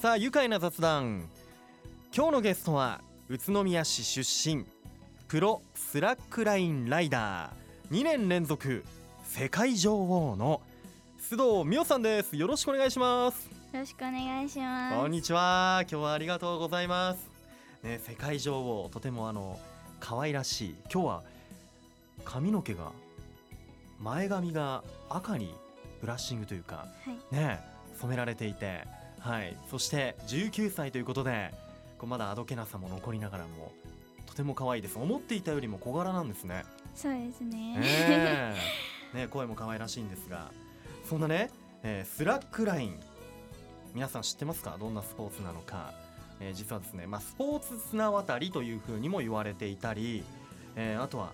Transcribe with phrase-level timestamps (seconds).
[0.00, 1.28] さあ愉快な雑談。
[2.16, 4.64] 今日のゲストは宇都宮市出身
[5.28, 7.94] プロスラックラインライダー。
[7.94, 8.82] 2年連続
[9.24, 10.62] 世界女王の
[11.20, 12.34] 須藤美青さんです。
[12.34, 13.50] よろしくお願いします。
[13.74, 14.96] よろしくお願いします。
[14.96, 15.82] こんにちは。
[15.82, 17.28] 今日はありがとうございます。
[17.82, 19.60] ね世界女王とてもあの
[20.00, 20.74] 可愛らしい。
[20.90, 21.22] 今日は
[22.24, 22.92] 髪の毛が
[24.00, 25.54] 前髪が赤に
[26.00, 27.34] ブラッシングというかはい。
[27.34, 27.60] ね
[28.00, 28.86] 染められていて
[29.20, 29.56] はい。
[29.70, 31.52] そして19歳ということで
[31.98, 33.72] こうまだあどけなさも残りながらも
[34.26, 34.98] とても可愛いです。
[34.98, 36.64] 思っていたよりも小柄なんですね。
[36.94, 38.54] そうですね、え
[39.14, 39.14] え。
[39.20, 40.50] ね声も可愛らしいんですが。
[41.08, 41.50] そんなね、
[41.82, 43.00] えースラックライン。
[43.94, 44.76] 皆さん知ってますか？
[44.78, 45.92] どんなスポーツなのか、
[46.40, 50.22] えー実はですね、まあ、スポーツ綱渡りというふうにも言われていたり、
[50.76, 51.32] えーあとは、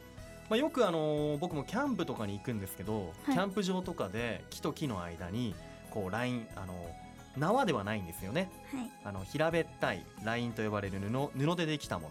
[0.49, 3.33] まあ、よく、あのー僕もキャンプとかに行くんですけど、はい。
[3.35, 5.55] キャンプ場とかで木と木の間に
[5.91, 7.06] こうライン、あのー
[7.37, 8.51] 縄ではないんですよね。
[8.73, 8.91] はい。
[9.05, 12.11] あの平べったいラインと呼ばれる布布でできたも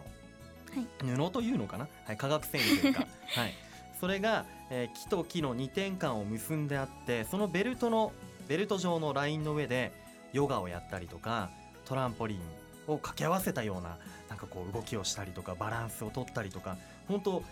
[1.07, 3.53] の、布というのかな、はい、化学繊維というか、 はい、
[3.99, 8.11] それが、えー木と木の2点間を結んであってそのベルトの
[8.47, 9.91] ベルト状のラインの上で
[10.33, 11.49] ヨガをやったりとか
[11.85, 12.39] トランポリン
[12.87, 13.97] を掛け合わせたような
[14.29, 17.43] なんかこう動きをしたりとかバランスを取ったりとか本当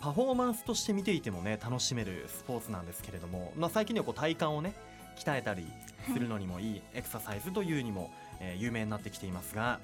[0.00, 4.74] パフォーマンスとして見ていてもね楽しめるスポーツなんですけれども、まあ、最近ではこう体幹をね
[5.18, 5.66] 鍛えたり
[6.12, 9.80] するのにもいいエクササイズというにも、えー有名になってきていますが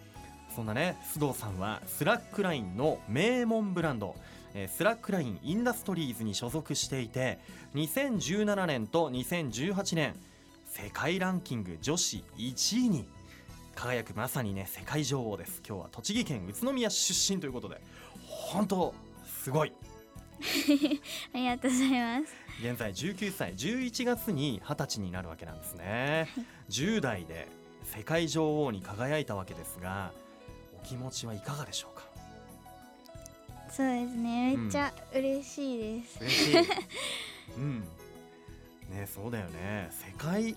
[0.54, 4.14] そんなね須藤さんはスラックラインの名門ブランド、
[4.54, 7.38] えースラックラインインダストリーズに所属していて
[7.74, 10.14] 2017年と2018年
[10.66, 13.08] 世界ランキング女子1位に
[13.74, 15.62] 輝くまさにね世界女王です。
[15.66, 17.80] 今日は栃木県宇都宮市出身ということで
[18.26, 18.94] 本当
[19.26, 19.72] すごい。
[21.32, 26.28] ありがとうございます現在19歳11月に20歳になるわけなんですね。
[26.70, 27.48] 10代で
[27.84, 30.12] 世界女王に輝いたわけですが
[30.80, 32.04] お気持ちはいかがでしょうか？
[33.70, 36.56] そうですねめっちゃ嬉しいです、嬉しい。
[37.58, 37.80] うん。
[38.90, 39.90] ねそうだよね。
[39.90, 40.56] 世界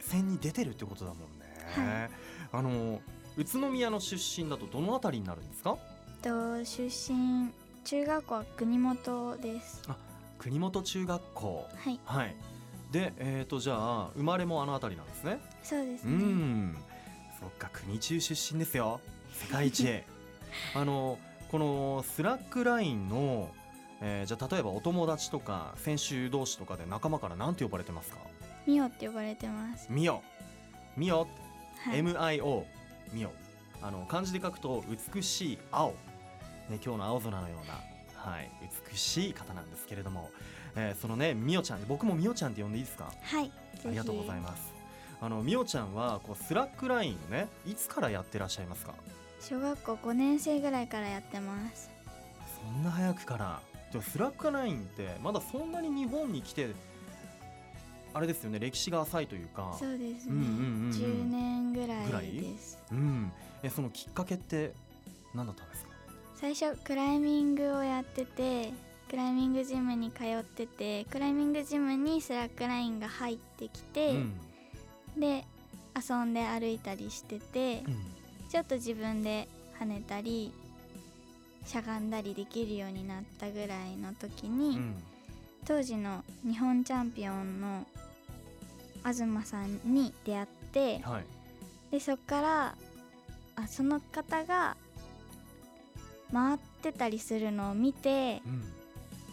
[0.00, 2.10] 戦に出てるってことだもんね、はい。
[2.52, 3.00] あの
[3.36, 5.78] 宇都宮の出身だとどのあたりになるんですか？
[6.22, 7.50] と出身
[7.84, 9.82] 中学校は国本です
[10.38, 11.66] 国本中学校。
[11.76, 12.00] はい。
[12.04, 12.36] はい。
[12.92, 15.40] でえー、とじゃあ生まれもあの辺りなんですね。
[15.62, 16.76] うそうですね、ん。
[17.40, 19.00] そっか国中出身ですよ。
[19.32, 20.04] 世界一へ。
[20.74, 21.18] あの
[21.50, 23.50] このスラックラインの、
[24.00, 28.18] えーじゃあ例えばお友達とか選手同士とかで仲間から何て呼ばれてますか？
[28.66, 29.86] ミオって呼ばれてます。
[29.90, 30.22] ミオ。
[30.96, 31.26] ミオ、は
[31.96, 32.00] い。
[32.02, 32.64] MIO
[33.12, 33.32] ミオ。
[33.82, 37.74] あの漢字で書くと美しい青、ね、今日の青空のような、
[38.30, 38.50] はい、
[38.90, 40.30] 美しい方なんですけれども、
[40.74, 43.12] えーそのねミオちゃん僕もミオちゃんって呼んでいいですか？
[43.22, 43.50] はい
[43.84, 44.74] ありがとうございます。
[45.20, 48.94] あのミオちゃんはこうスラックラインをねいつからやってらっしゃいますか？
[49.40, 51.90] 小学校5年生ぐらいからやってます。
[52.62, 53.60] そんな早くから？
[53.92, 56.70] でもスラックラインってまだそんなに日本に来て
[58.12, 59.76] あれですよね歴史が浅いというか。
[59.78, 60.44] そうですね、うんうんうん
[60.86, 60.90] うん。
[60.90, 62.78] 10年ぐらいです。
[62.90, 63.32] うん。
[63.62, 64.72] えそのきっかけって
[65.34, 65.85] 何だったんですか？
[66.36, 68.72] 最初クライミングをやってて
[69.08, 74.32] クライミングジムに通っててクライミングジムにスラックラインが入ってきて、うん。
[75.18, 75.44] で
[75.96, 77.96] 遊んで歩いたりしてて、うん。
[78.50, 79.48] ちょっと自分で
[79.80, 80.52] 跳ねたり
[81.64, 84.94] しゃがんだりできるようになったぐらいの時に、うん。
[85.64, 87.86] 当時の日本チャンピオンの
[89.04, 91.24] 東さんに出会ってはい。
[91.92, 92.74] でそっから
[93.54, 94.76] あその方が
[96.32, 98.62] 回ってたりするのを見てうん。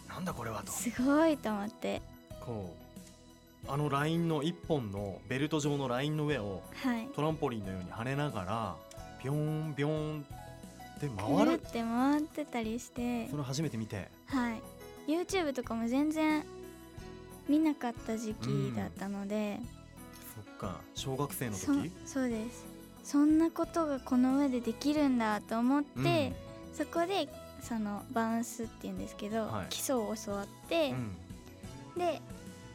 [0.08, 0.72] なんだこれはと。
[0.72, 2.02] すごいと思って。
[2.40, 2.74] こ
[3.66, 7.08] うあのラインの一本のベルト状のラインの上をはい。
[7.14, 8.76] トランポリンのように跳ねながら
[9.22, 10.24] ビョーンビョーン
[10.96, 11.52] ってく回る。
[11.52, 13.28] るって回ってたりして。
[13.28, 14.08] それ初めて見て。
[14.26, 14.60] はい。
[15.06, 16.44] YouTube とかも全然
[17.48, 19.58] 見なかった時期だったので、
[20.34, 20.80] そっか。
[20.94, 22.64] 小学生のそ時そうです。
[23.02, 26.32] そんなことがこの上でできるんだと思って、
[26.76, 27.28] そこで
[27.62, 29.66] そのバウンスっていうんですけど、はい。
[29.70, 31.16] 基礎を教わってうん、うん
[31.96, 32.20] で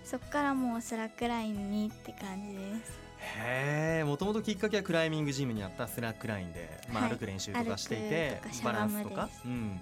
[0.05, 2.97] そこからもうスラックラインにって感じです。
[3.37, 7.11] へえもともときっかけはクライミングジムにあったスラックラインで、まあ、はい。
[7.11, 9.13] 歩く練習とかしていて歩くとかバランスとか。
[9.13, 9.41] しゃがむです。
[9.45, 9.81] うん、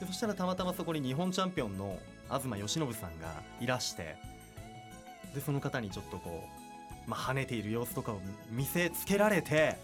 [0.00, 1.98] でそしたらたまたまそこに日本チャンピオンの
[2.28, 4.16] 我妻吉信さんがいらして
[5.34, 6.44] でその方にちょっとこ
[7.06, 9.76] う、まあ、跳ねている様子とかを見せつけられて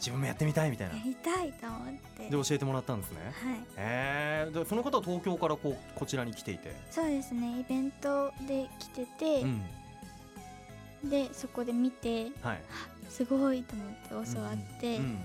[0.00, 0.96] 自分もやってみたいみたいな。
[0.96, 2.24] やりたいと思って。
[2.24, 3.18] で教えてもらったんですね。
[3.22, 3.58] はい。
[3.76, 7.60] へえでその方は東京からこうこちらに来ていて、そうですね。
[7.60, 12.62] イベントで来てて、うん、でそこで見て、はい、
[13.10, 13.84] すごいと思
[14.24, 15.18] って教わって、うんうん、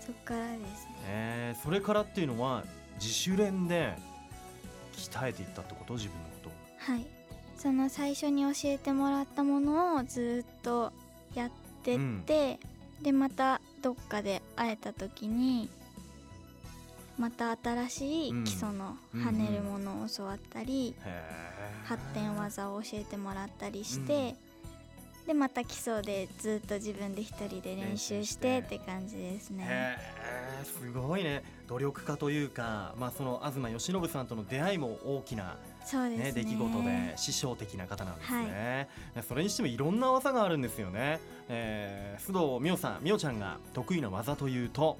[0.00, 2.64] そこからですね、えー、それからっていうのは
[3.00, 3.94] 自主練で
[4.92, 5.94] 鍛えていったってこと？
[5.94, 6.50] 自分のこ
[6.84, 7.06] とはい。
[7.56, 10.92] その最初に教えてもらったものをずっと
[11.34, 11.50] やっ
[11.82, 12.58] てって、
[12.98, 15.68] うん、でまたどっかで会えた時に
[17.18, 24.36] また新しい基礎の跳ねるものを教わったり、うん、発展技を教えてもらったりして、
[25.22, 29.98] うん、でまた基礎でずっと自分で一人で練習してって感じですね。
[30.64, 31.42] すごいね。
[31.66, 35.56] 努力家というか、まあ、その東由伸さんとの出会いも大きな
[35.90, 41.18] そうですね、出来事で師匠的な方なんですね、はい、それにしてもいろんな技があるんですよね、
[41.48, 44.98] えー、須藤美桜さん美桜ちゃんが得意な技というと？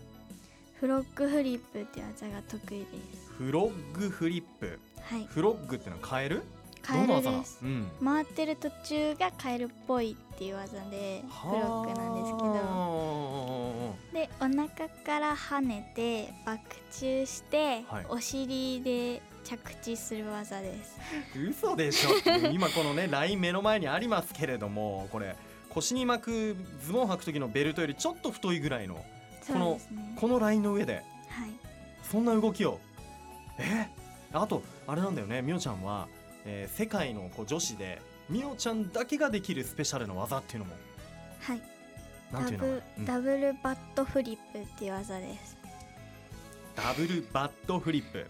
[0.80, 2.86] フロッグフリップって技が得意で
[3.16, 3.32] す。
[3.36, 4.78] フロッグフリップ。
[5.02, 5.26] はい。
[5.26, 6.42] フロッグってのはカエル？
[6.80, 13.96] カエルです、うん、回ってる途中がカエルっぽいっていう技でフロッグなんですけど。
[14.14, 16.62] でお腹から跳ねてバク
[16.92, 20.98] 宙して、はい、お尻で着地する技です。
[21.34, 22.10] 嘘でしょ。
[22.52, 25.36] 今このねライン目の前にありますけれどもこれ
[25.70, 29.02] 腰に巻くズボン履く時のベルトよりちょっと太いぐらいの
[29.46, 29.80] この、ね、
[30.20, 31.04] このラインの上で、はい、
[32.02, 32.78] そんな動きを。
[33.58, 33.88] え？
[34.34, 35.40] あとあれなんだよね。
[35.40, 36.08] みおちゃんは、
[36.44, 40.72] えー、世界のこう女子でみおちゃんだけができるスペシャルな技っていうのも
[41.40, 41.62] はい。
[42.30, 45.56] なんていうの、うん、ダブルバットフリップっていう技です。
[46.76, 48.26] ダブルバットフリップ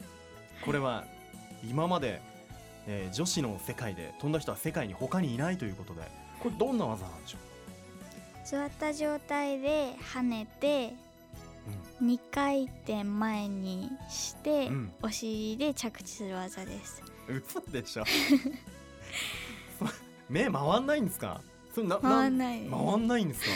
[0.64, 1.04] これは
[1.68, 2.20] 今まで、
[2.86, 6.02] えー、女子の世界で飛んだ人は世界に他にいないということで
[6.40, 8.46] これどんな技なんでしょう？
[8.46, 10.92] 座った状態で跳ねて
[12.02, 17.02] 2回転前にして、うん、お尻で着地する技です。
[17.28, 18.04] 嘘でしょ？
[20.30, 21.40] 目回んないんですか？
[21.74, 23.50] そな回んない回んないんですか？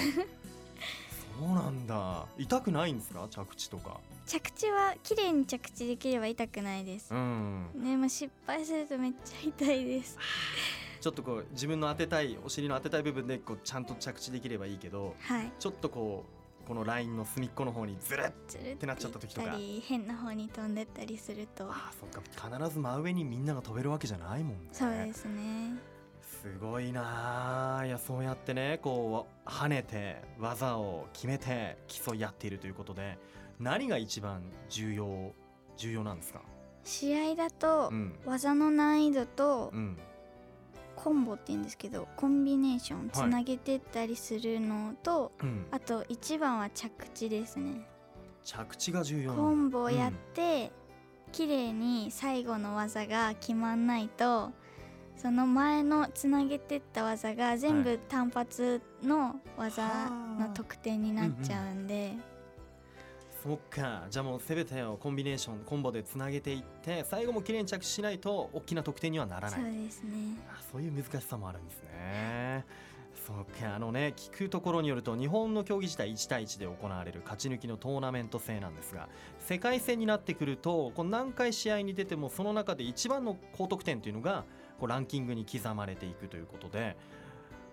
[1.38, 2.26] そうなんだ。
[2.38, 3.26] 痛くないんですか？
[3.30, 4.00] 着地とか。
[4.26, 10.16] 着地は綺麗に着地できれば痛くないです、うん、でも失敗するとめっちゃ痛いです。
[11.00, 16.24] ちょっとこう自分の当てたいお尻の当てたい部分でこうちゃんと着地できればいいけど、はい、ちょっとこ
[16.64, 19.56] うこのラインの隅っこの方にずるってなっちゃった時とか。
[19.82, 21.68] 変な方に飛んでったりすると。
[21.68, 22.56] あそっか。
[22.56, 24.68] 必ず真上にみんなが飛べるわけじゃないもんね。
[24.72, 25.74] そうですね
[26.42, 33.16] すごいないやそうやってねこう跳ねて技を決めて競い合っているということで
[33.60, 35.32] 何が一番重要
[35.76, 36.40] 重要なんですか？
[36.82, 39.96] 試合だと、うん、技の難易度と、うん、
[40.96, 47.86] コンボって言うんですけどコンビネーションつなげてったりするのと、はいあと一番は着地ですね。
[48.42, 50.72] 着地が重要コンボをやって、
[51.28, 54.50] うん、綺麗に最後の技が決まんないと
[55.16, 62.14] その前のつなげてった技が全部単発の技の得点になっちゃうんで、
[63.42, 64.06] そっか。
[64.08, 69.60] じゃあもう全てをコンビネーションコンボでつなげていって最後も綺麗に着地しないと大きな得点にはならない。
[69.60, 70.10] そうですね。
[70.48, 72.64] あそういう難しさもあるんですね。
[73.26, 73.74] そうか。
[73.74, 79.08] あのね聞くところによると日本の競技自体1対1で行われる勝ち抜きのトーナメント制なんですが
[79.40, 84.44] 世界戦になってくるとこう何回試合に出てもその中で一番の高得点というのが
[84.78, 86.96] こうランキングに刻まれていくということで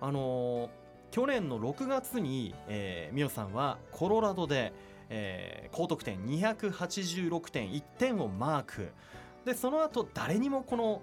[0.02, 0.70] あのー、
[1.12, 4.74] 去年の6月に、えー、ミオさんはコロラドで
[5.10, 8.90] えー、高得点286.1点をマーク。
[9.46, 11.02] でその後誰にもこの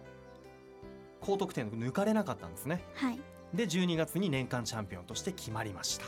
[1.21, 3.19] 高得点抜かれなかったんですね、はい、
[3.55, 6.07] で12月に年間チャンピオンとして決まりました。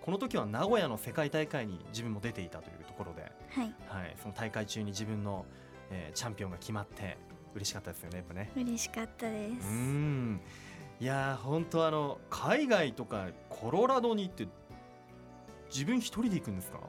[0.00, 5.44] この時は名古屋の世界大会に自分も出ていたというところで、はい、はい、その大会中に自分の、
[5.90, 7.18] えー、チャンピオンが決まって
[7.54, 8.50] 嬉しかったですよねやっぱね。
[8.56, 9.68] 嬉しかったです。
[9.68, 10.40] うん。
[11.00, 14.48] いや本当あの海外とかコロラドに行って
[15.70, 16.80] 自分一人で行くんですか？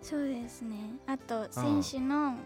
[0.00, 0.76] そうですね。
[1.06, 2.36] あと選手の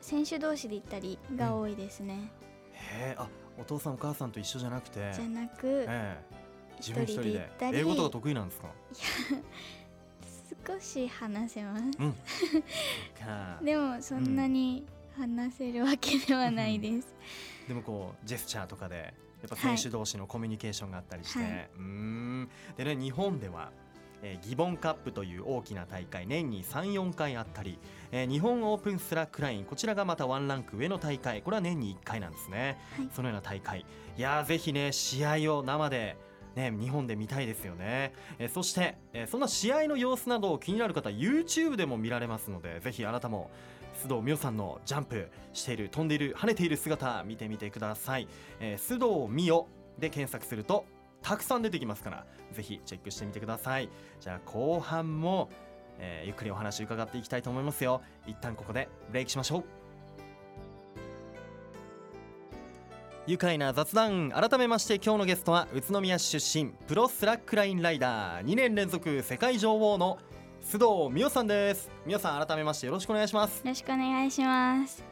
[0.00, 2.32] 選手同士で行ったりが多いですね、
[2.72, 3.28] へえあ
[3.58, 5.12] お父さんお母さんと一緒じゃなくて？
[5.14, 6.18] じゃなく、ええ、
[6.78, 7.48] 自分一人で。
[7.72, 8.66] 英語とか得意なんですか？
[8.66, 8.70] い
[9.36, 9.42] や
[10.74, 12.14] 少し話せます、うん、
[13.64, 17.14] でもそんなに話せるわけではないです、
[17.62, 22.48] うん、でもこうジェスチャーとかでやっぱ選手同士のコミュニケーションがあったりして、はい、うん。
[22.76, 23.70] でね日本では
[24.22, 27.78] えー、ギボンカップという大きな大会年に34回あったり、
[28.12, 33.84] えー、日本オープンスラックラインこちらがまたワンランク上の大会これは年に1回なんですね、はい、そのような大会。
[34.16, 36.16] いやぜひね試合を生で
[36.54, 43.50] ね、日本で見たいですよね、えー、そして、えー、そんな試合の様子など気になる方 YouTube でも見られますのでぜひあなたも
[44.02, 48.26] 須藤美桜さんのジャンプしている飛んでいる跳ねている姿見てみてください、
[48.60, 49.64] えー、須藤美桜
[49.98, 50.84] で検索すると
[51.22, 53.88] たくさん出てきますからぜひチェックしてみてください。
[54.20, 55.50] じゃあ後半も、
[55.98, 58.02] えー、ゆっくりお話伺っていきたいと思いますよ。
[58.26, 59.64] 一旦ここでブレイクしましょう。
[63.28, 70.18] 愉快な雑談改めまして今日のゲストは宇都宮市出身プロスラックラインライダー2年連続世界女王の
[70.62, 71.90] 須藤美青さんです。
[72.06, 73.58] 美青さん改めましてよろしくお願いします。
[73.58, 75.04] よろしくお願いします。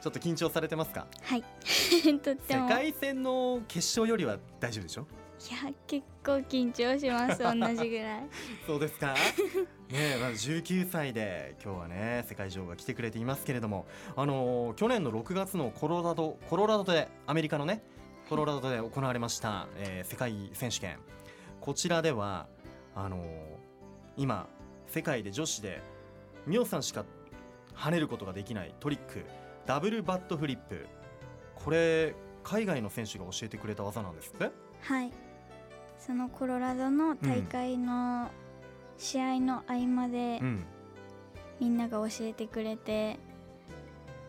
[0.00, 1.06] ちょっと緊張されてますか？
[1.22, 1.42] はい。
[2.20, 2.68] とっても。
[2.68, 5.06] 世界戦の決勝よりは大丈夫でしょ？
[5.50, 7.42] いや結構緊張します。
[7.42, 8.22] 同じぐらい。
[8.66, 9.14] そうですか？
[9.90, 17.82] ねまあ19歳で今日はね世界女王が来てくれていますけれどもあのー、去年の6月のコロラドコロラドでアメリカのね
[18.28, 20.98] コロラドで行われました、えー、世界選手権。
[21.60, 22.46] こちらでは
[22.94, 23.20] あのー、
[24.16, 24.48] 今
[24.90, 25.80] 世界で女子で
[26.46, 27.04] ミオさんしか
[27.76, 29.24] 跳ねることができないトリック
[29.64, 30.86] ダブルバットフリップ。
[31.54, 34.50] これ海外の選手が教えてくれた技なんですって？
[34.82, 35.12] はい。
[35.98, 38.30] そのコロラドの大会の
[38.98, 40.64] 試合の合間で、うん、
[41.60, 43.18] みんなが教えてくれて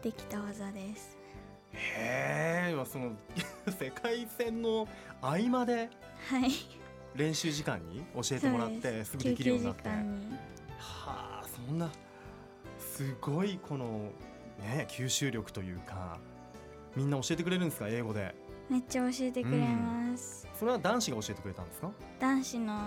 [0.04, 1.18] できた技です。
[1.74, 3.14] へえその
[3.80, 4.88] 世界戦の
[5.22, 5.90] 合間で？
[6.30, 6.52] はい
[7.16, 9.18] 練習時間に教えてもらってす。
[9.18, 9.90] ぐできるようになって。
[9.90, 9.94] は
[10.78, 11.90] あそんな
[12.80, 14.12] すごいこの
[14.60, 16.18] ね吸収力というか
[16.96, 18.34] みんな教えてくれるんですか英語で？
[18.70, 21.92] めっちゃ教えてくれます、うん、それは男子が教えてくれたんですか？
[22.20, 22.80] 男子の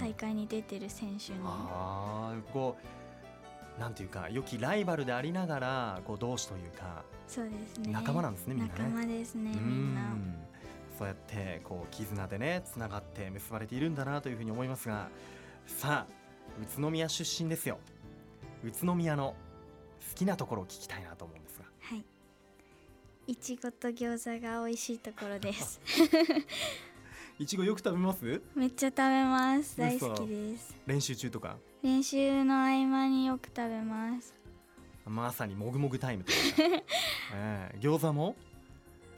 [0.00, 2.76] 大会に出てる選手に、うん、ああこ
[3.76, 7.92] うなんていうか良きライバルでありながらこう同志というかそうですね。
[7.92, 8.74] 仲間なんですねみんなね。
[8.78, 10.00] 仲間ですねみんな
[11.28, 15.10] ってこう絆でねつながって結ばれているんだなというふうに思いますが
[15.66, 16.12] さあ
[16.62, 17.78] 宇都宮出身ですよ。
[18.64, 19.36] 宇都宮の
[20.10, 21.64] 好きなところを聞きたいなと思うんですが。
[21.80, 22.04] はい。
[23.28, 25.80] いちごと餃子が美味しいところです。
[27.38, 28.42] いちごよく食べます？
[28.56, 29.76] めっちゃ食べます。
[29.78, 30.74] 大好きです。
[30.86, 31.56] 練習中とか？
[31.82, 34.34] 練習の合間によく食べます。
[35.06, 36.84] まさにもぐもぐタイムというか、
[37.36, 38.34] えー、餃子も？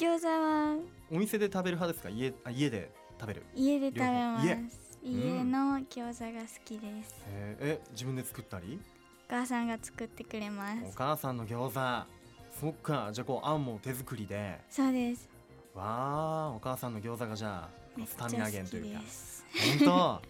[0.00, 0.78] 餃子は
[1.10, 2.08] お店で食べる派ですか？
[2.08, 2.90] 家あ家で
[3.20, 3.42] 食べる？
[3.54, 4.48] 家で食べます。
[5.02, 5.44] 家？
[5.44, 8.80] の餃子が好きです、えー、え自分で作ったり？
[9.28, 10.84] お母さんが作ってくれます。
[10.86, 12.06] お母さんの餃子。
[12.58, 13.10] そっか。
[13.12, 14.58] じゃあこうあんも手作りで。
[14.70, 15.28] そうです。
[15.74, 19.02] わあお母さんの餃子がじゃあスタミナ源というか。
[19.84, 20.22] 本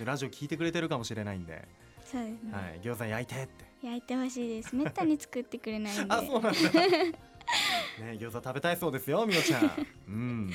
[0.00, 0.02] 当？
[0.04, 1.68] ラジオ聞いてくれてるかもしれないんで。
[2.04, 3.64] そうですね、はい、餃子焼いてって。
[3.82, 4.74] 焼いてほしいです。
[4.74, 6.02] めったに作ってくれないんで。
[6.12, 6.58] あそうなんだ
[8.02, 9.86] ね餃子食べたいそうですよみおちゃん。
[10.08, 10.50] うん。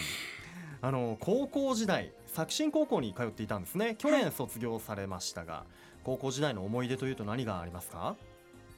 [0.81, 3.96] あの高校時代作新高校に通っていたんですね。
[3.98, 5.72] 去年卒業されましたが、はい、
[6.03, 8.15] 高校時代の思い出というと何がありますか？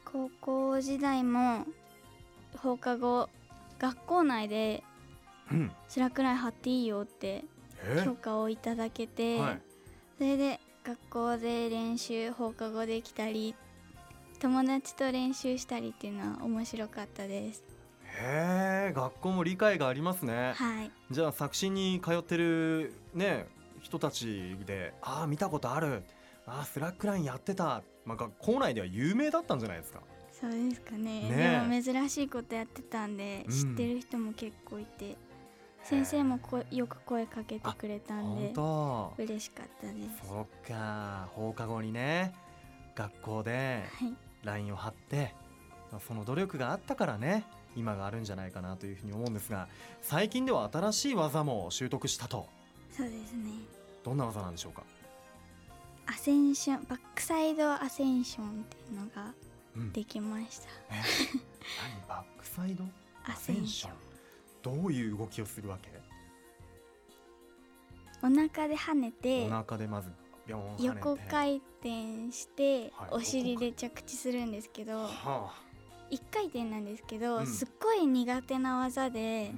[0.06, 1.65] 高校時代も
[2.58, 3.30] 放課後
[3.80, 4.84] 学校内で
[5.88, 7.46] スラックライン張っていいよって
[8.03, 9.62] 許可をいただけて、はい、
[10.18, 13.56] それで学校で練習放課後できたり
[14.39, 17.63] 友達と練習したりっていうのは面白かったです
[18.20, 20.53] へえ学校も理解がありますね。
[20.56, 20.91] はい。
[21.12, 23.48] じゃあ作新に通ってるね
[23.82, 26.03] 人たちでああ見たことある。
[26.46, 30.01] ああスラックラインやってた、まあ、学校内では有名だったんじゃないですか。
[30.32, 31.30] そうですかね。
[31.30, 31.68] ね。
[31.70, 35.15] でも珍しいことやってたんで、知ってる人も結構いて
[35.84, 38.53] 先生もこよく声かけてくれたんで
[39.18, 40.27] 嬉しかったです。
[40.27, 41.30] そっか。
[41.34, 42.34] 放課後にね
[42.96, 43.84] 学校で
[44.44, 45.34] LINE を貼って、
[45.91, 49.67] はい、その努力があったからね今があるんじゃないかなというふうに思うんですが
[50.01, 52.47] 最近では新しい技も習得したと。
[52.95, 53.51] そうですね。
[54.03, 54.83] どんな技なんでしょうか？
[56.07, 59.33] アセンションバックサイドアセンションっていうのが
[59.93, 62.07] できました、うん、何？
[62.09, 62.83] バックサイド？
[63.23, 63.91] アセンション。
[64.61, 65.89] どういう動きをするわけ？
[68.23, 70.11] お腹で跳ねてお腹でまず
[70.79, 75.53] 横回転して、はい、お尻で着地するんですけど、はあ、
[76.12, 79.51] 1回転なんですけど、うん、すっごい苦手な技で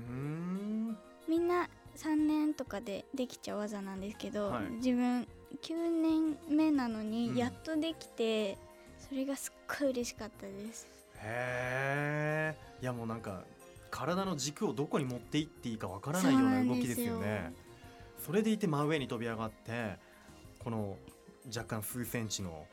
[1.27, 1.67] みんな
[1.97, 5.27] 3年とかでできちゃう技なんですけど、はい、自分
[5.61, 8.57] 9年目なのにやっとできて、
[9.01, 10.87] うん、それがすっごい嬉しかったです。
[11.17, 13.43] へえいやもうなんか
[13.89, 17.53] 体の軸をどこに持っていっていいかわからないような動きですよね。
[18.17, 19.97] それでいて真上に飛び上がって
[20.59, 20.97] この
[21.47, 22.65] 若干数センチの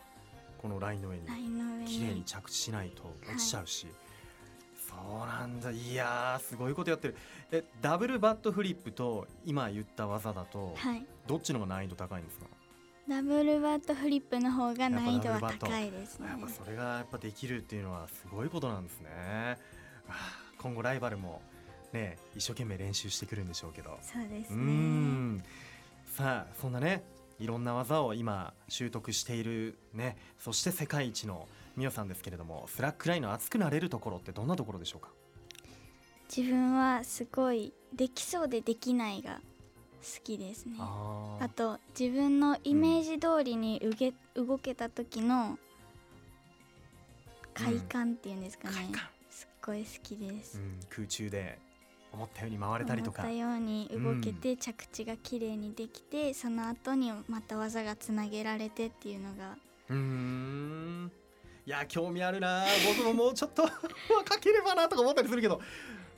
[0.61, 1.23] このラインの上に
[1.87, 3.95] 綺麗に着地しないと落ちちゃうし、はい、
[4.77, 5.71] そうなんだ。
[5.71, 7.17] いやすごいことやってる。
[7.51, 12.47] えダブルバットフリップと今言った技だと、はい、どっちの方が難易度高いんですか？
[13.09, 16.29] ダブルバットフリップの方が難易度は高いですね。
[16.29, 19.57] やっぱそれがやっぱできるっていうのはすごいことなんですね。
[20.59, 21.41] 今後ライバルも
[21.95, 23.99] ね一生懸命練習してくるんでしょうけど。
[24.03, 25.43] そうですね。
[26.05, 27.03] さあそんなね
[27.41, 30.17] いろんな技を今習得しているね。
[30.39, 35.09] そして世界一のみおさんですけれどもスラックラインの熱くなれるところってどんなところでしょうか？
[36.35, 39.41] 自分はすごいできそうでできないが
[40.03, 40.77] 好きですね。
[40.79, 45.59] あと自分のイメージ通りにうげ、うん、動けた時の
[47.55, 48.95] 快感っていうんですかね、うん、
[49.29, 51.59] すっごい好きです、うん、空中で
[52.13, 53.23] 思ったように回れたりとか。
[53.23, 59.57] 思ったように動けて着地が綺麗にできて、その後にまた技がつなげられてっていうのが。
[59.91, 61.13] うん。
[61.67, 62.65] いや興味あるな。
[62.97, 63.63] 僕ももうちょっと
[64.25, 65.61] 駆ければなとか思ったりするけど。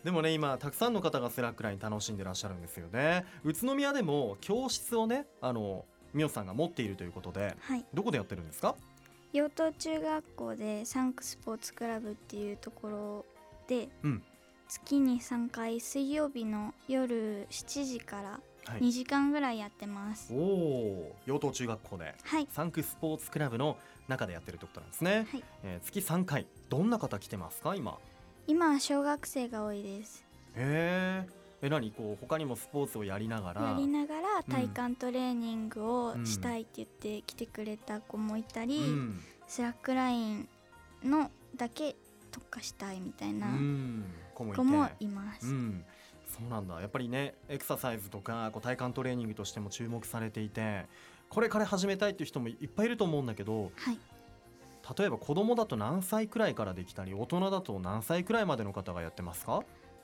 [0.04, 3.24] でもね今たくさんの方がスラックライン楽しんでらっしゃるんですよね。
[3.44, 8.74] 宇都宮でも教室をねあの美青さんが持っているということで、はい、どこでやってるんですか？
[9.32, 13.24] 養東中学校でサンクスポーツクラブっていうところ
[13.68, 14.22] で、うん、
[14.68, 18.40] 月に3回水曜日の夜7時から
[18.80, 23.76] 2時間ぐらいやってます、はい、おお養東中学校で、はい、サンクスポーツクラブの
[24.08, 27.98] 中でやってるってことなんですね、はい、えー、月3回どんな方来てますか今？
[28.46, 30.24] 今は小学生が多いです。
[30.56, 31.24] へ
[31.62, 31.92] え何？
[31.92, 33.62] こう他にもスポーツをやりながら？
[33.62, 40.48] やりながら体幹トレーニングをしたいって言って来てくれた子もいたり、うん、スラックライン
[41.04, 41.94] のだけ
[42.32, 43.46] 特化したいみたいな
[44.32, 44.54] 子も
[45.00, 45.84] います、うん、
[46.26, 46.80] そうなんだ。
[46.80, 50.86] やっぱりねエクササイズとかこう体幹トレーニングとしても注目されていて
[51.28, 53.98] これから始めたいっていう人もいっぱいいると思うんだけど、はい、
[54.98, 59.62] 例えば子供だと何歳くらいからできたり大人だと何歳くらいまでの方がやってますか？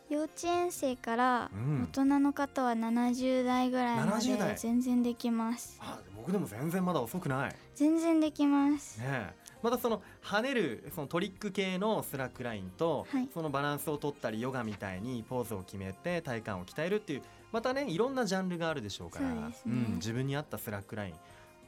[0.09, 1.51] 幼稚園生から
[1.83, 7.55] 大人の方は70代ぐらいまで全然できます、あ僕でも全然まだ遅くない。
[7.75, 8.99] 全然できます。
[9.01, 21.15] ねまたその跳ねるそのトリック系のスラックラインと、はい、そのバランスを取ったりヨガみたいにポーズを決めて体幹を鍛えるっていうまたねいろんなジャンルがあるでしょうから、ね、うん、自分に合ったスラックライン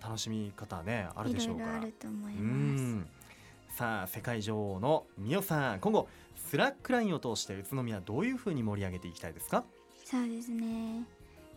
[0.03, 1.77] 楽しみ方ねあるでしょうから。
[1.77, 3.77] あると思います。
[3.77, 5.81] さあ世界女王の美青さん。
[5.81, 9.65] 今後スラックラインを通して宇都宮どういうふうに盛り上げていきたいですか？
[10.05, 11.05] そうですね。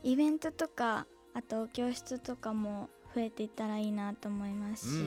[0.04, 5.04] イベントとかあと教室とかも増えていったらいいなと思いますし、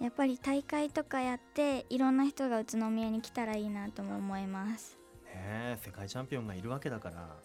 [0.00, 4.98] やっぱり大会とかやっていろんな人が宇都宮に来たらいいなとも思います。
[5.24, 7.36] ね世界チャンピオンがいるわけだから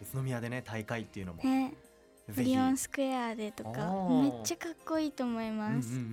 [0.00, 1.74] 宇都宮でね大会っていうのも、ね、
[2.36, 3.70] リオンスクエアでとか
[4.22, 6.06] めっちゃかっこいいと思います、うんうんうん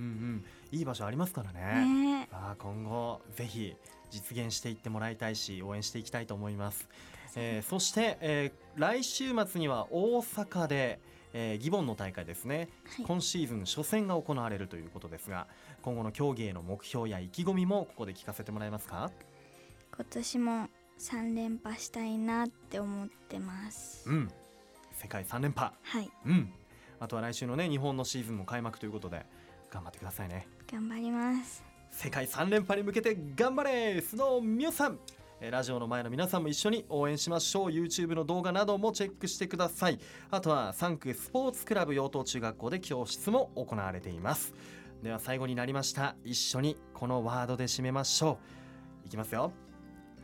[0.72, 1.84] うん、いい場所ありますからね。
[1.84, 3.74] ねあ今後ぜひ
[4.10, 6.88] 実現していってもらいたいし応援していきたいと思います、
[7.36, 10.98] えー、そして、えー、来週末には大阪で、
[11.32, 15.46] えー、ギボンの大会ですね、はい、今シーズン初戦が行われるということですが
[15.82, 19.10] 今後の競技への目標や意気込みもここで聞かせてもらえますか？
[19.96, 24.08] 今年も3連覇したいなって思ってます。
[24.08, 24.30] うん。
[24.92, 25.72] 世界3連覇。
[25.82, 26.10] はい。
[26.26, 26.52] うん。
[26.98, 29.24] あとは来週のね日本のシーズンも開幕ということで
[29.70, 30.46] 頑張ってくださいね。
[30.70, 31.64] 頑張ります。
[31.90, 34.98] 世界3連覇に向けて頑張れ須藤美代さん。
[35.50, 37.70] ラジオの前の皆さんも一緒に応援しましょう。
[37.70, 39.98] YouTube の動画などもチェックしてください。
[40.30, 44.52] あとはサンクスポーツクラブ養東中学校で教室も行われています
[45.02, 46.14] では最後になりました。
[46.24, 48.38] 一緒にこのワードで締めましょ
[49.04, 49.06] う。
[49.06, 49.52] いきますよ。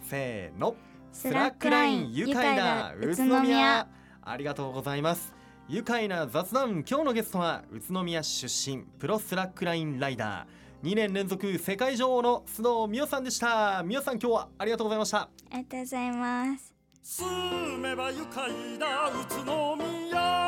[0.03, 0.77] せーの。
[1.13, 3.89] スラックライン愉快な宇都宮。
[4.23, 5.35] ありがとうございます。
[5.69, 6.85] 愉快な雑談。
[6.89, 10.91] 今日のゲストは宇都宮出身プロスラックラインライダー。
[10.91, 13.83] 2年連続世界女王の須藤美青さんでした。
[13.83, 15.21] 美青さん今日はありがとうございました。
[15.21, 16.75] ありがとうございます。
[17.03, 20.46] 住めば愉快な宇都宮